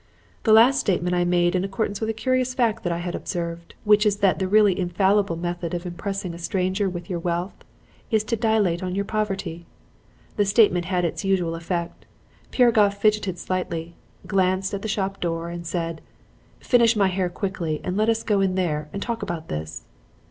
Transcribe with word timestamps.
"The 0.45 0.51
last 0.51 0.79
statement 0.79 1.13
I 1.13 1.23
made 1.25 1.53
in 1.53 1.63
accordance 1.63 2.01
with 2.01 2.09
a 2.09 2.13
curious 2.13 2.55
fact 2.55 2.81
that 2.83 2.91
I 2.91 2.97
have 2.97 3.13
observed, 3.13 3.75
which 3.83 4.03
is 4.03 4.17
that 4.17 4.39
the 4.39 4.47
really 4.47 4.75
infallible 4.79 5.35
method 5.35 5.75
of 5.75 5.85
impressing 5.85 6.33
a 6.33 6.39
stranger 6.39 6.89
with 6.89 7.07
your 7.07 7.19
wealth 7.19 7.53
is 8.09 8.23
to 8.23 8.35
dilate 8.35 8.81
on 8.81 8.95
your 8.95 9.05
poverty. 9.05 9.67
The 10.37 10.45
statement 10.45 10.85
had 10.85 11.05
its 11.05 11.23
usual 11.23 11.53
effect. 11.53 12.07
Piragoff 12.49 12.97
fidgeted 12.99 13.37
slightly, 13.37 13.93
glanced 14.25 14.73
at 14.73 14.81
the 14.81 14.87
shop 14.87 15.19
door 15.21 15.49
and 15.51 15.67
said: 15.67 16.01
"'Finish 16.59 16.95
my 16.95 17.09
hair 17.09 17.29
quickly 17.29 17.79
and 17.83 17.95
let 17.95 18.09
us 18.09 18.23
go 18.23 18.41
in 18.41 18.55
there 18.55 18.89
and 18.91 19.03
talk 19.03 19.21
about 19.21 19.49
this.' 19.49 19.85